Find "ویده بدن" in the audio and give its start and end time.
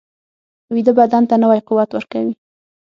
0.73-1.23